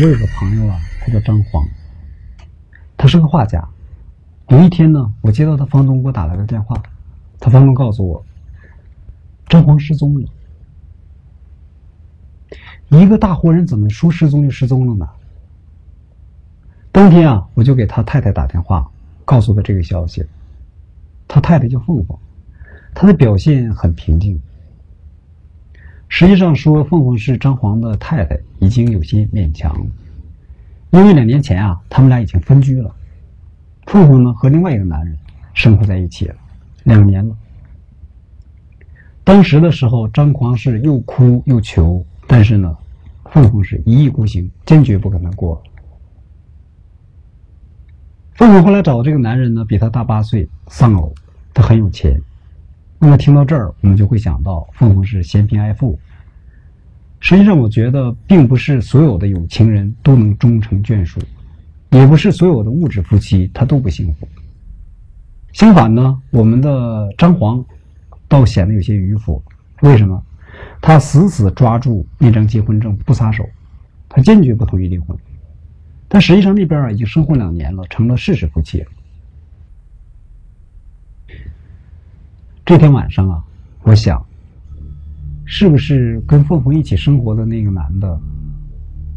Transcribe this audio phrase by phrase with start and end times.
[0.00, 1.66] 我有个朋友啊，他叫张黄，
[2.96, 3.68] 他是个画家。
[4.46, 6.80] 有一天呢，我接到他房东给我打来个电话，
[7.40, 8.24] 他房东告诉我，
[9.48, 10.28] 张黄失踪了。
[12.90, 15.08] 一个大活人怎么说失踪就失踪了呢？
[16.92, 18.88] 当天啊，我就给他太太打电话，
[19.24, 20.24] 告诉他这个消息。
[21.26, 22.16] 他太太叫凤凤，
[22.94, 24.40] 他的表现很平静。
[26.08, 29.86] 实际上说，凤凤是张狂的太太，已经有些勉强了，
[30.90, 32.94] 因为两年前啊，他们俩已经分居了。
[33.86, 35.16] 凤凤呢和另外一个男人
[35.54, 36.34] 生活在一起了
[36.84, 37.36] 两年了。
[39.22, 42.76] 当时的时候，张狂是又哭又求，但是呢，
[43.30, 45.62] 凤凤是一意孤行，坚决不跟他过。
[48.34, 51.14] 凤凤后来找的这个男人呢，比他大八岁，丧偶，
[51.52, 52.18] 他很有钱。
[52.98, 55.98] 那么听到这儿，我们就会想到凤凤是嫌贫爱富。
[57.20, 61.20] 实际上，我觉得并不是所有的有情人都能终成眷属，
[61.90, 64.28] 也不是所有的物质夫妻他都不幸福。
[65.52, 67.64] 相反呢，我们的张黄
[68.28, 69.42] 倒显得有些迂腐。
[69.82, 70.22] 为什么？
[70.80, 73.44] 他死死抓住那张结婚证不撒手，
[74.08, 75.16] 他坚决不同意离婚。
[76.06, 78.86] 但实际上那边啊已经生活两年了，成了事实夫妻了。
[82.64, 83.42] 这天晚上啊，
[83.82, 84.24] 我想，
[85.50, 88.20] 是不是跟凤凤一起生活的那个男的，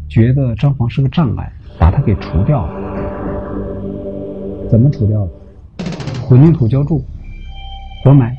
[0.08, 2.72] 觉得张黄是个障碍，把他给除掉了？
[4.70, 5.32] 怎么除掉的？
[6.22, 7.04] 混凝土浇筑、
[8.02, 8.34] 活埋、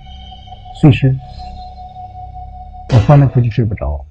[0.81, 1.15] 碎尸。
[2.91, 4.03] 我翻来覆去睡不着，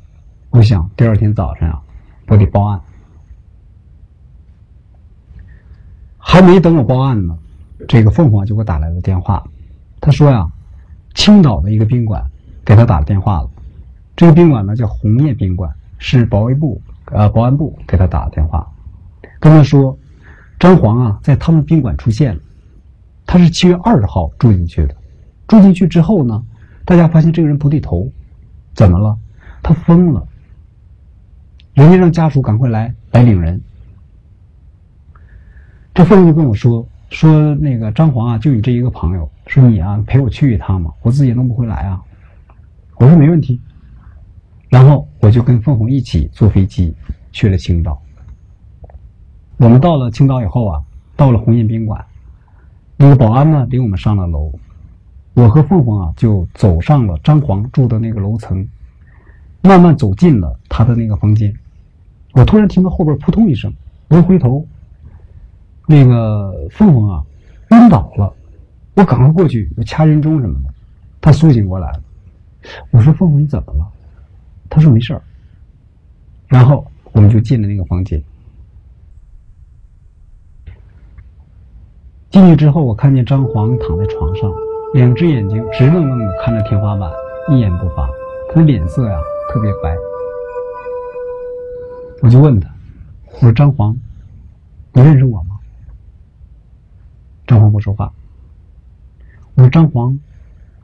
[0.51, 1.83] 我想第二天早上啊，
[2.29, 2.81] 我得报案。
[6.19, 7.37] 还没等我报案呢，
[7.89, 9.43] 这个凤凰就给我打来了电话，
[10.01, 10.49] 他说呀。
[11.15, 12.25] 青岛的一个宾馆
[12.65, 13.51] 给他打了电话了，
[14.15, 18.67] 这个宾馆呢叫鸿雁宾馆，是保卫部呃保安部给他打的电话，
[19.41, 19.97] 跟他说
[20.59, 22.41] 张黄啊在他们宾馆出现了，
[23.27, 24.95] 他是七月二十号住进去的，
[25.49, 26.43] 住进去之后呢，
[26.85, 28.11] 大家发现这个人不对头，
[28.75, 29.17] 怎么了？
[29.63, 30.27] 他疯了，
[31.75, 33.61] 人家让家属赶快来来领人，
[35.95, 36.87] 这妇人就跟我说。
[37.11, 42.01] 说那个张黄啊，就你这一个朋友，说你啊陪我去一趟嘛，我自己弄不回来啊。
[42.97, 43.61] 我说没问题，
[44.73, 46.95] 然后我就跟凤凤一起坐飞机
[47.31, 48.01] 去了青岛。
[49.59, 50.83] 我们到了青岛以后啊，
[51.15, 52.03] 到了鸿雁宾馆，
[52.97, 54.51] 那个保安呢领我们上了楼，
[55.35, 58.67] 我和凤凤啊就走上了张黄住的那个楼层，
[59.61, 61.55] 慢慢走进了他的那个房间。
[62.33, 63.71] 我突然听到后边扑通一声，
[64.09, 64.67] 我一回头。
[65.87, 67.23] 那个凤凤啊，
[67.73, 68.33] 晕倒了，
[68.95, 70.73] 我赶快过去我掐人中什么的，
[71.21, 72.03] 她苏醒过来了。
[72.91, 73.87] 我说：“凤凤，你怎么了？”
[74.75, 75.23] 他说：“没事儿。”
[76.49, 78.23] 然后我们就进了那个房间。
[82.31, 84.51] 进去之后，我看见张黄躺在床上，
[84.95, 87.13] 两只眼睛直愣愣的看着天花板，
[87.51, 88.09] 一言不发。
[88.49, 89.21] 他的脸色呀
[89.53, 89.95] 特别白。
[92.23, 92.71] 我就问他
[93.35, 93.95] ：“我说张黄，
[94.95, 95.59] 你认识我吗？”
[97.47, 98.11] 张黄不说话。
[99.55, 100.19] 我说：“张黄，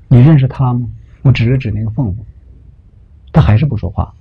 [0.08, 0.86] 你认识他吗？”
[1.24, 2.24] 我指了指那个凤凤，
[3.38, 4.12] 他还是不说话。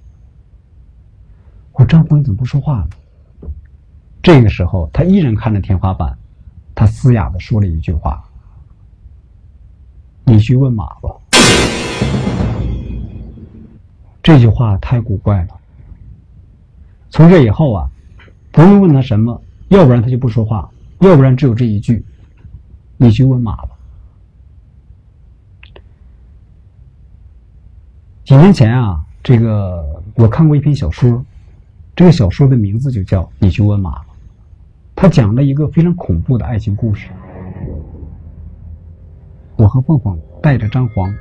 [1.72, 2.90] 我：“张黄，你怎么不说话呢？”
[4.22, 6.16] 这个时候，他依然看着天花板，
[6.76, 8.24] 他嘶哑的说了一句话
[10.24, 11.10] ：“你去问马吧。”
[14.22, 15.60] 这句话太古怪了。
[17.10, 17.90] 从这以后啊，
[18.52, 20.70] 不用问他什么，要不然他就不说话，
[21.00, 22.06] 要不然只有这一句。
[22.98, 23.70] 你去问马吧。
[28.24, 29.86] 几年前啊，这个
[30.16, 31.24] 我看过一篇小说，
[31.96, 34.06] 这个小说的名字就叫《你去问马吧》。
[34.96, 37.10] 他讲了一个非常恐怖的爱情故事。
[39.58, 41.14] 我和凤凤带着张黄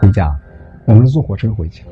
[0.00, 0.36] 回家，
[0.86, 1.84] 我们坐火车回去。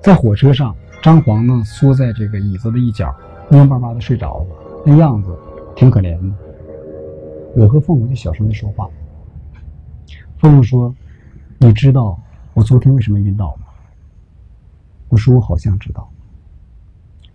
[0.00, 3.14] 在火车上，张黄呢缩在这个椅子的一角，
[3.50, 4.46] 蔫巴巴的睡着了，
[4.86, 5.36] 那样子
[5.76, 6.34] 挺可怜的。
[7.54, 8.88] 我和凤凤就小声的说话。
[10.38, 10.92] 凤凤说
[11.58, 12.18] ：“你知道
[12.54, 13.61] 我昨天为什么晕倒吗？”
[15.12, 16.10] 我说：“我好像知道。”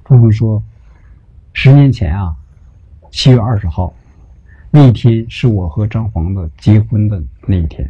[0.05, 0.61] 凤凤说
[1.53, 2.35] ：“十年前啊，
[3.11, 3.93] 七月二十号，
[4.71, 7.87] 那一天是我和张黄的结婚的那一天。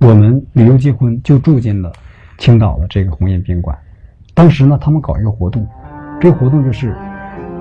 [0.00, 1.90] 我们旅游结婚，就住进了
[2.36, 3.74] 青岛的这个鸿雁宾馆。
[4.34, 5.66] 当时呢，他们搞一个活动，
[6.20, 6.94] 这个活动就是。”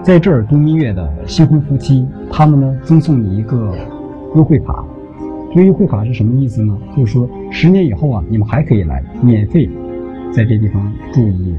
[0.04, 3.75] 在这儿度蜜月的新婚夫妻，他们呢赠送你一个
[4.36, 4.86] 优惠卡。
[5.50, 6.78] 这个优惠卡是什么意思呢？
[6.96, 9.68] 就是说，十年以后啊，你们还可以来免费
[10.36, 11.56] 在这地方住一夜。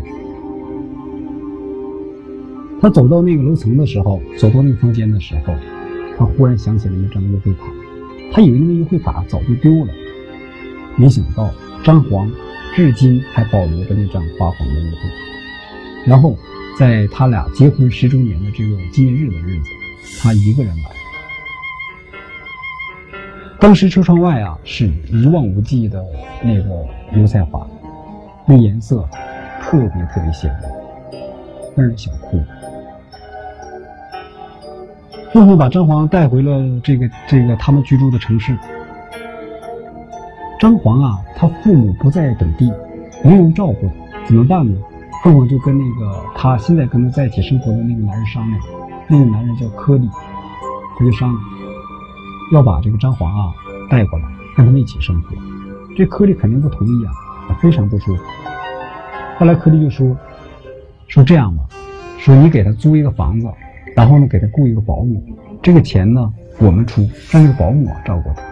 [2.79, 5.55] 他走到那个楼层的时候，走到那个房间的时候，
[6.19, 7.65] 他忽然想起了一张优惠卡，
[8.33, 9.93] 他以为那个优惠卡早就丢了，
[10.97, 11.51] 没想到
[11.83, 12.31] 张黄
[12.75, 15.09] 至今还保留着那张发黄的优惠卡。
[16.05, 16.37] 然后，
[16.79, 19.71] 在他俩结婚十周年的这个纪念日的日子，
[20.21, 20.91] 他一个人来。
[23.59, 26.05] 当时车窗外啊是一望无际的
[26.45, 26.87] 那个
[27.19, 27.67] 油菜花，
[28.47, 29.07] 那颜色
[29.61, 30.49] 特别特别鲜
[31.13, 31.21] 艳，
[31.77, 32.41] 让人想哭。
[35.33, 38.57] 凤凤把张黄带回了这个这个他们居住的城市。
[40.59, 42.73] 张黄啊，他父母不在本地，
[43.23, 44.79] 没人照顾他，怎么办呢？
[45.25, 48.63] 凤凰就跟那个他现在跟他在一起生活的那个男人商量，
[49.09, 50.09] 那个男人叫柯利，
[50.97, 51.41] 他就商量。
[52.53, 53.53] 要把这个张黄啊
[53.91, 54.25] 带过来，
[54.57, 55.31] 跟他们一起生活。
[55.97, 57.13] 这柯利肯定不同意啊，
[57.55, 58.23] 非常不舒服。
[59.39, 60.17] 后来柯利就说
[61.09, 61.65] ：“说这样吧，
[62.19, 63.47] 说你给他租一个房子，
[63.95, 65.23] 然后呢给他雇一个保姆，
[65.63, 68.43] 这个钱呢我们出，让这个保姆啊照顾他。”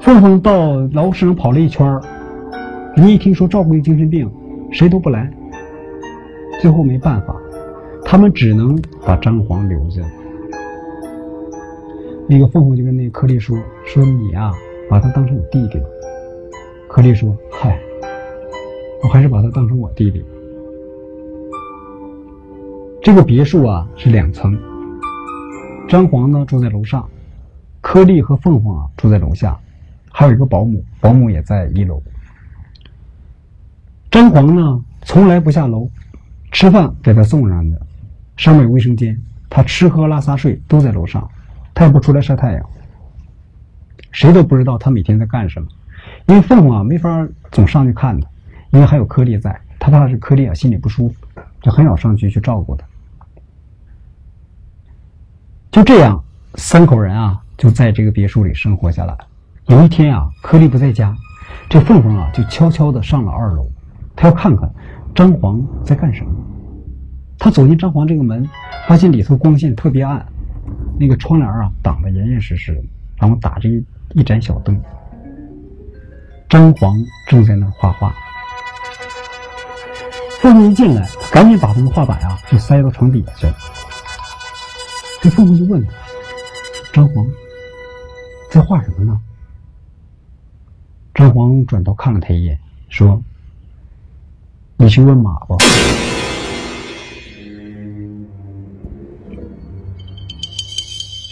[0.00, 1.86] 凤凤到劳务市场跑了一圈，
[2.96, 4.30] 人一听说照顾一精神病，
[4.70, 5.30] 谁都不来。
[6.60, 7.36] 最后没办法，
[8.04, 8.76] 他们只能
[9.06, 10.00] 把张黄留下。
[12.28, 14.52] 那个凤凤就跟那个柯利说：“说你啊，
[14.88, 15.84] 把他当成我弟弟了。”
[16.92, 17.80] 柯利说：“嗨，
[19.02, 20.22] 我还是把他当成我弟弟。”
[23.02, 24.54] 这个别墅啊是两层，
[25.88, 27.08] 张黄呢住在楼上，
[27.80, 29.58] 柯利和凤凰啊住在楼下，
[30.10, 32.02] 还有一个保姆，保姆也在一楼。
[34.10, 35.88] 张黄呢从来不下楼，
[36.50, 37.80] 吃饭给他送上的，
[38.36, 39.18] 上面有卫生间，
[39.48, 41.26] 他吃喝拉撒睡都在楼上。
[41.72, 42.70] 他也不出来晒太阳，
[44.10, 45.66] 谁都不知道他每天在干什么，
[46.26, 48.28] 因为凤凰啊没法总上去看它，
[48.70, 51.14] 因为还有颗粒在，它怕是颗粒啊心里不舒服，
[51.60, 52.86] 就很少上去去照顾它。
[55.70, 56.22] 就这样，
[56.54, 59.16] 三口人啊就在这个别墅里生活下来。
[59.66, 61.14] 有一天啊，颗粒不在家，
[61.68, 63.66] 这凤凰啊就悄悄的上了二楼，
[64.14, 64.70] 他要看看
[65.14, 66.32] 张黄在干什么。
[67.38, 68.48] 他走进张黄这个门，
[68.86, 70.24] 发现里头光线特别暗。
[70.98, 72.82] 那个窗帘啊，挡得严严实实的，
[73.16, 73.84] 然后打着一
[74.14, 74.80] 一盏小灯。
[76.52, 78.14] 张黄正在那画画。
[80.42, 83.56] 凤凤一进来，赶紧把那个画板啊就塞到床底下去了。
[85.22, 85.92] 这凤凰就问他
[86.92, 87.26] ：“张黄
[88.50, 89.18] 在画什么呢？”
[91.14, 92.60] 张黄转头看了他一眼，
[92.90, 93.22] 说
[94.76, 95.56] ：“你去问马吧。”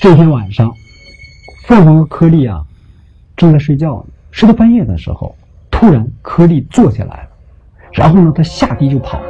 [0.01, 0.75] 这天晚上，
[1.67, 2.65] 凤凰和颗粒啊
[3.37, 4.15] 正在睡觉呢。
[4.31, 5.35] 睡到半夜的时候，
[5.71, 7.29] 突然颗粒坐起来了，
[7.93, 9.29] 然后呢，他下地就跑了，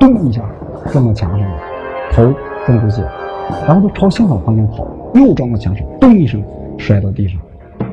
[0.00, 0.42] 咚一下
[0.90, 1.58] 撞到墙上了，
[2.12, 2.32] 头
[2.66, 3.02] 撞出血，
[3.66, 6.42] 然后他朝相反方向跑，又撞到墙上，咚一声
[6.78, 7.38] 摔到地上。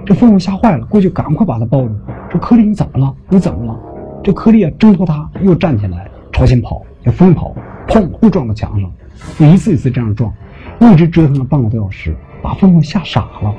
[0.06, 1.94] 这凤凰吓坏了，过去赶快把他抱住。
[2.30, 3.13] 说：“颗粒，你怎么了？
[3.30, 3.80] 你怎么了？”
[4.24, 7.53] 这颗粒啊挣脱他，又站起来朝前跑，要疯跑，
[7.88, 8.92] 砰又撞到墙上，
[9.38, 10.31] 就一次一次这样撞。
[10.80, 13.53] 一直折腾了半个多小时，把凤凤吓傻了。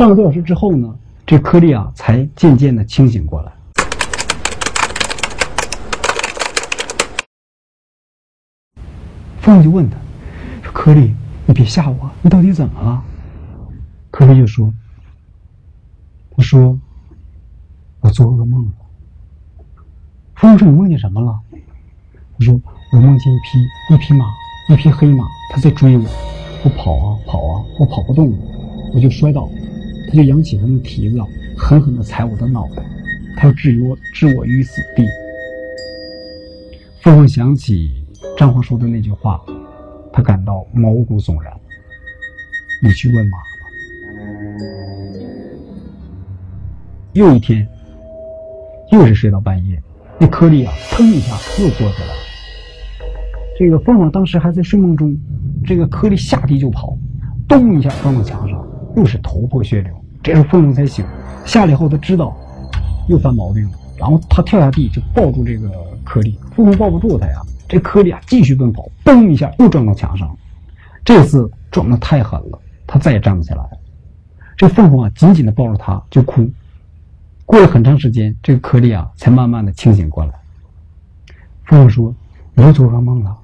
[0.00, 3.52] 半个多小时之后呢，这颗粒啊才渐渐的清醒过来。
[9.42, 9.98] 凤凤就问他
[10.64, 13.04] ：“说颗粒，你别吓我，你到底怎么了？”
[14.10, 14.72] 颗粒就说
[16.34, 16.80] ：“我说
[18.00, 18.72] 我做噩梦了。”
[20.36, 21.38] 凤凤说：“你梦见什么了？”
[22.40, 22.58] 我说
[22.94, 24.24] ：“我梦见一匹一匹马。”
[24.70, 26.04] 一匹黑马，它在追我，
[26.64, 28.38] 我跑啊跑啊，我跑不动了，
[28.94, 29.52] 我就摔倒了。
[30.10, 31.20] 他就扬起他的蹄子，
[31.56, 32.82] 狠狠地踩我的脑袋，
[33.36, 35.06] 他要置我置我于死地。
[37.00, 38.04] 凤凰想起
[38.36, 39.40] 张皇说的那句话，
[40.12, 41.52] 他感到毛骨悚然。
[42.82, 43.44] 你去问马吧。
[47.12, 47.68] 又一天，
[48.90, 49.80] 又是睡到半夜，
[50.18, 52.08] 那颗粒啊，腾一下又过去了。
[53.56, 55.16] 这个凤凰当时还在睡梦中，
[55.64, 56.98] 这个颗粒下地就跑，
[57.46, 59.99] 咚一下撞到墙上，又是头破血流。
[60.22, 61.04] 这时候凤凰才醒，
[61.44, 62.36] 下来以后他知道
[63.08, 65.70] 又犯毛病了，然后他跳下地就抱住这个
[66.04, 70.36] 颗粒，凤凰抱不住他呀，这颗粒啊继续奔跑，嘣一下又撞到墙上，
[71.04, 73.70] 这次撞的太狠了，他再也站不起来了。
[74.56, 76.46] 这凤凰啊紧紧的抱着他就哭，
[77.46, 80.32] 过了很长时间，这个颗粒啊才慢慢的清醒过来。
[81.64, 82.14] 凤凰说
[82.54, 83.34] ：“你又做噩梦了。”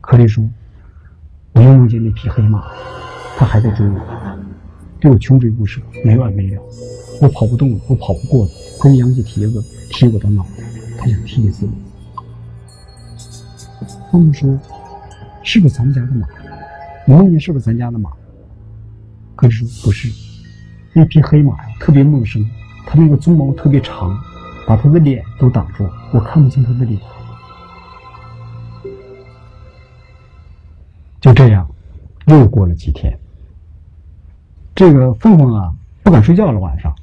[0.00, 0.42] 柯利说
[1.52, 2.64] ：“我又梦见那匹黑马，
[3.36, 4.00] 它还在追我，
[5.02, 6.62] 对我穷追不舍，没完没了。
[7.20, 8.50] 我跑不动了，我跑不过了。
[8.78, 10.62] 它扬起蹄子踢我的脑袋，
[10.96, 11.72] 他想踢死我。”
[14.12, 14.56] 他们说
[15.42, 16.24] ：“是不是咱们家的马？
[17.04, 18.12] 你梦见是不是咱家的马？”
[19.34, 20.08] 柯里说：“不是，
[20.92, 22.48] 那匹黑马呀，特别陌生，
[22.86, 24.16] 它那个鬃毛特别长，
[24.68, 26.96] 把他的脸都挡住，我看不清他的脸。”
[31.20, 31.68] 就这样，
[32.26, 33.18] 又过了几天。
[34.74, 36.58] 这个凤凤啊，不敢睡觉了。
[36.58, 36.94] 晚上，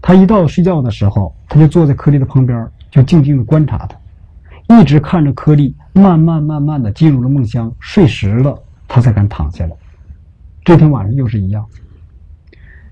[0.00, 9.72] 他一到睡觉的时候，他就坐在颗粒的旁边，就静静的观察他，一直看着颗粒慢慢慢慢的进入了梦乡，睡实了，他才敢躺下来。
[10.64, 11.64] 这天晚上又是一样，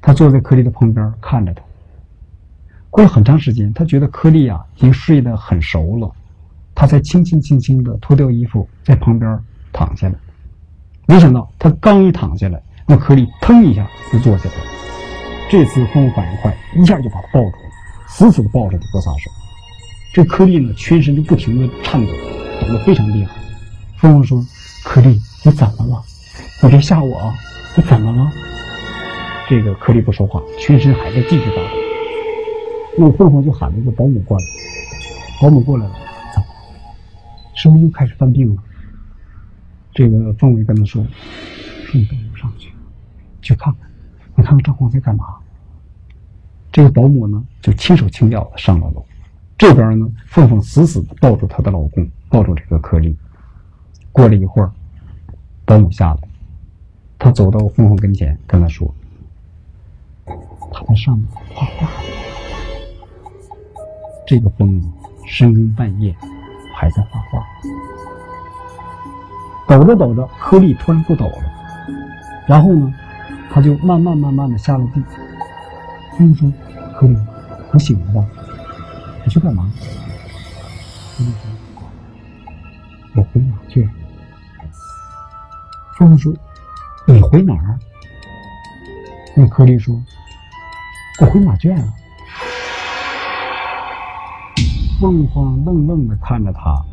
[0.02, 1.62] 他坐在颗粒的旁边看着他。
[2.90, 6.10] 过了很长时间，他觉得颗粒啊已经睡得很熟了，
[6.74, 9.38] 他才轻轻轻轻的脱掉衣服，在旁边
[9.72, 10.14] 躺下来。
[11.06, 12.62] 没想到他刚一躺下来。
[12.86, 14.60] 那颗粒腾一下就坐起来了。
[15.50, 17.70] 这次凤凤反应快，一下就把他抱住了，
[18.08, 19.30] 死死的抱着他不撒手。
[20.12, 22.12] 这颗粒呢，全身就不停的颤抖，
[22.60, 23.34] 抖得非常厉害。
[23.98, 24.44] 凤凤说
[24.84, 26.02] ：“颗粒，你怎么了？
[26.62, 27.34] 你别吓我啊！
[27.76, 28.32] 你怎么了？”
[29.48, 31.68] 这个颗粒不说话，全身还在继续发抖。
[32.98, 34.44] 那凤凤就喊了一个保姆过来，
[35.40, 35.92] 保姆过来了，
[36.34, 36.46] 怎么？
[37.54, 38.62] 是不是又开始犯病了？
[39.92, 41.06] 这个凤凤跟他说
[41.92, 42.25] ：“你带我上去。”
[43.46, 43.88] 去看看，
[44.34, 45.24] 你看看张皇在干嘛？
[46.72, 49.06] 这个保姆呢，就轻手轻脚的上了楼。
[49.56, 53.16] 这边呢，凤凤死死的抱住她的老公，抱住这个颗粒。
[54.10, 54.70] 过了一会儿，
[55.64, 56.20] 保姆下来，
[57.18, 58.92] 他走到凤凤跟前，跟她说
[60.72, 61.88] ：“他在上面画画。”
[64.26, 64.88] 这个疯子
[65.24, 66.14] 深更半夜
[66.74, 67.46] 还在画画。
[69.68, 71.42] 抖着抖着，颗粒突然不抖了，
[72.46, 72.92] 然后呢？
[73.50, 75.02] 他就慢慢慢慢的下了地。
[76.18, 76.52] 凤凤说
[76.98, 77.26] ：“柯林，
[77.72, 78.24] 你醒了吧？
[79.24, 79.70] 你去干嘛？”
[81.16, 81.40] 柯林说
[83.16, 83.88] ：“我回马圈。”
[85.98, 86.34] 凤凤说
[87.06, 87.78] ：“你回哪儿？”
[89.36, 89.94] 那柯林说
[91.20, 91.84] ：“我回马圈啊。”
[95.00, 96.84] 凤凰愣愣的看着他，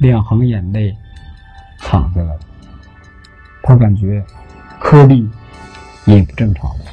[0.00, 0.96] 两行眼泪
[1.80, 2.36] 淌下来。
[3.62, 4.24] 他感觉
[4.78, 5.28] 颗粒。
[6.16, 6.84] 也不正常了。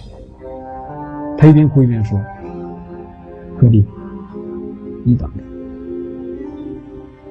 [1.37, 2.19] 他一边哭一边说
[3.59, 3.85] ：“柯利，
[5.03, 5.43] 你等着，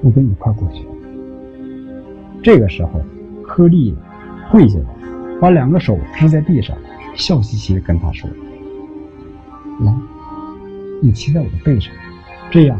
[0.01, 0.85] 我跟你一块过去。”
[2.43, 3.01] 这个时候，
[3.43, 3.95] 柯利
[4.51, 4.85] 跪下来，
[5.41, 6.77] 把两个手支在地上，
[7.15, 8.29] 笑嘻嘻的跟他说
[9.81, 9.93] ：“来，
[11.01, 11.93] 你骑在我的背上，
[12.51, 12.79] 这样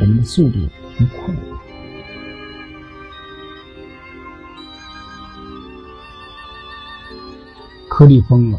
[0.00, 0.58] 我们的速度
[0.98, 1.34] 一快。”
[8.00, 8.58] 柯利疯了。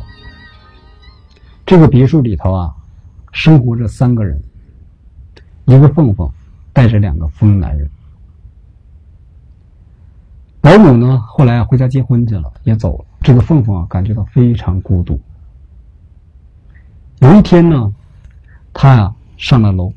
[1.65, 2.75] 这个别墅里头啊，
[3.31, 4.39] 生活着三个人，
[5.65, 6.31] 一个凤凤
[6.71, 7.89] 带着两个疯男人。
[10.61, 13.05] 保姆呢，后来回家结婚去了，也走了。
[13.21, 15.19] 这个凤凤啊，感觉到非常孤独。
[17.17, 17.91] 有一天呢，
[18.71, 19.91] 他呀上了楼，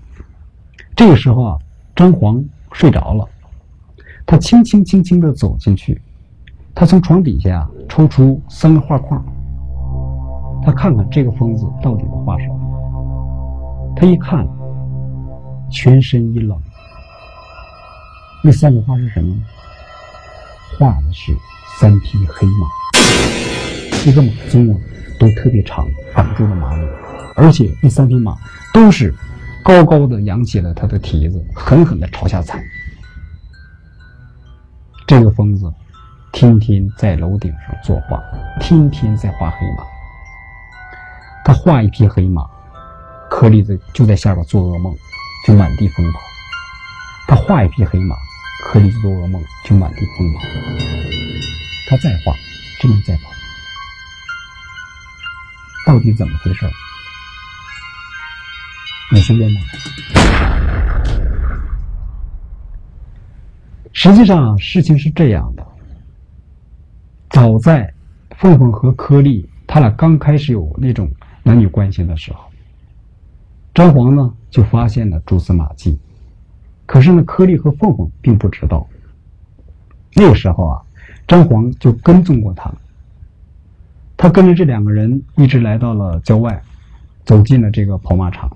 [0.96, 1.58] 这个时候啊，
[1.94, 3.28] 张黄睡着了，
[4.24, 6.00] 他轻轻轻轻的走进去。
[6.74, 9.24] 他从床底下抽出三个画框，
[10.64, 13.94] 他看看这个疯子到底在画什么。
[13.96, 14.46] 他一看，
[15.70, 16.58] 全身一冷。
[18.42, 19.36] 那三幅画是什么？
[20.78, 21.32] 画的是
[21.78, 22.66] 三匹黑马，
[24.04, 24.80] 这个马鬃啊
[25.20, 26.88] 都特别长，挡住了马尾，
[27.36, 28.36] 而且那三匹马
[28.72, 29.14] 都是
[29.62, 32.62] 高高的扬起了他的蹄子，狠狠的朝下踩。
[35.06, 35.72] 这个疯子。
[36.32, 38.20] 天天在楼顶上作画，
[38.58, 39.93] 天天在画黑马。
[41.44, 42.42] 他画一匹黑马，
[43.28, 44.96] 颗粒子就在下边做噩梦，
[45.46, 46.18] 就满地疯跑。
[47.28, 48.16] 他画一匹黑马，
[48.64, 50.40] 颗粒子做噩梦，就满地疯跑。
[51.86, 52.32] 他再画，
[52.80, 53.30] 真的再跑。
[55.86, 56.66] 到底怎么回事？
[59.12, 59.60] 你是冤吗？
[63.92, 65.66] 实际上，事情是这样的。
[67.28, 67.92] 早在
[68.38, 71.10] 凤凤和颗粒他俩刚开始有那种
[71.44, 72.44] 男女关系的时候，
[73.72, 75.96] 张黄呢就发现了蛛丝马迹。
[76.86, 78.86] 可是呢，颗粒和凤凤并不知道。
[80.14, 80.82] 那个时候啊，
[81.28, 82.78] 张黄就跟踪过他们。
[84.16, 86.62] 他跟着这两个人一直来到了郊外，
[87.24, 88.54] 走进了这个跑马场。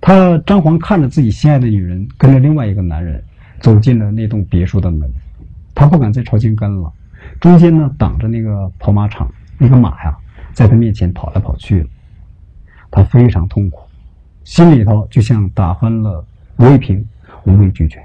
[0.00, 3.22] 他张黄看着自己心爱的女人跟着另外一个男人
[3.60, 5.10] 走进了那栋别墅的门，
[5.74, 6.92] 他不敢再朝前跟了。
[7.40, 10.16] 中间呢挡着那个跑马场，那个马呀，
[10.58, 11.88] 在他面前跑来跑去，
[12.90, 13.78] 他非常痛苦，
[14.42, 17.08] 心里头就像打翻了玻璃瓶，
[17.44, 18.04] 无力拒绝。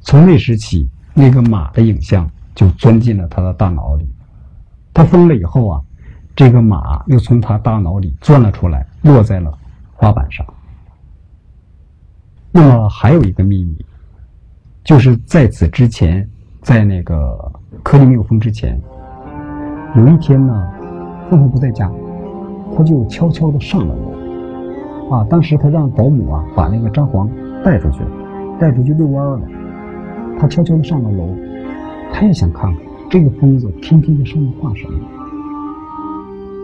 [0.00, 4.08] 从那时起，那个马的影像就钻进了他的大脑里。
[4.94, 5.82] 他疯了以后啊，
[6.34, 9.52] 这个马又从他大脑里钻了出来，落在了
[9.92, 10.46] 花板上。
[12.50, 13.84] 那么还有一个秘密，
[14.82, 16.26] 就是在此之前，
[16.62, 17.52] 在那个
[17.82, 18.80] 颗粒没有疯之前，
[19.96, 20.70] 有一天呢，
[21.30, 21.90] 凤凰不在家，
[22.76, 25.10] 他就悄悄的上了楼。
[25.10, 27.26] 啊，当时他让保姆啊把那个张黄
[27.64, 28.10] 带出去了，
[28.60, 29.40] 带出去遛弯了。
[30.38, 31.34] 他悄悄的上了楼，
[32.12, 34.98] 他也想看看这个疯子天天在上面画什么。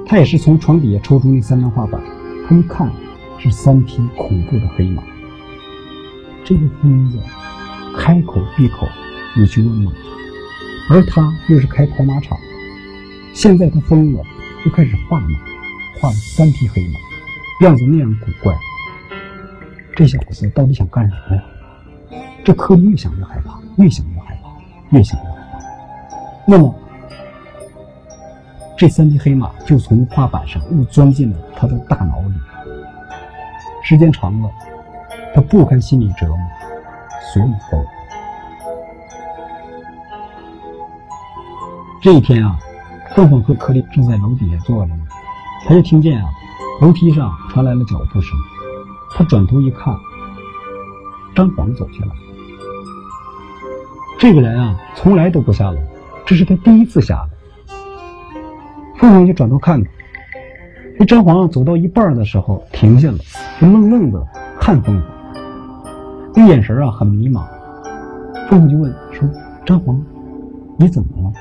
[0.05, 1.99] 他也是从床底下抽出那三张画板，
[2.47, 2.93] 他一看，
[3.39, 5.03] 是三匹恐怖的黑马。
[6.45, 7.19] 这个疯子
[7.97, 8.87] 开口闭口
[9.39, 9.91] 你去问马，
[10.91, 12.37] 而他又是开跑马场，
[13.35, 14.23] 现在他疯了，
[14.65, 15.39] 又开始画马，
[16.01, 18.55] 画了三匹黑马，样子那样古怪。
[19.97, 21.43] 这小子到底想干什么呀？
[22.45, 24.51] 这柯林越想越害怕，越想越害怕，
[24.97, 25.59] 越想越害怕。
[26.47, 26.75] 那么，
[28.77, 32.35] 这三匹黑马就从画板上又钻进了他的大脑里，
[33.83, 34.51] 时间长了。
[35.35, 36.39] 他不堪心理折磨，
[37.33, 37.87] 所以疯了。
[42.03, 42.59] 这一天啊，
[43.15, 45.05] 凤凤和柯林正在楼底下坐着呢，
[45.67, 46.31] 他就听见啊，
[46.81, 48.37] 楼梯上传来了脚步声。
[49.15, 49.95] 他转头一看，
[51.35, 52.13] 张黄走下来。
[54.19, 55.79] 这个人啊，从来都不下楼，
[56.25, 57.29] 这是他第一次下来。
[58.97, 59.91] 凤凤就转头看他，
[61.01, 63.19] 这张黄走到一半的时候停下了，
[63.61, 64.27] 就愣愣的
[64.59, 65.05] 看凤凤。
[66.35, 67.45] 那眼神啊，很迷茫。
[68.49, 69.29] 凤凤就问说
[69.67, 70.03] ：“张黄，
[70.79, 71.33] 你怎么了？”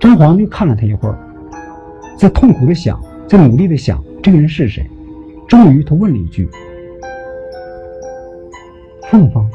[0.00, 1.16] 张黄就看了他一会儿，
[2.18, 4.84] 在痛苦的想，在努力的想这个人是谁。
[5.46, 6.48] 终于，他问了一句
[9.10, 9.48] ：“凤凤。”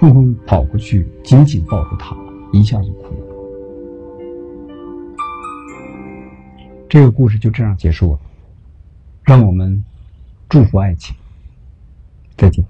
[0.00, 2.16] 凤凤跑过去，紧紧抱住他，
[2.52, 3.20] 一下就哭了。
[6.88, 8.18] 这个故事就这样结束了。
[9.22, 9.84] 让我们。
[10.48, 11.12] 祝福爱情，
[12.36, 12.64] 再见。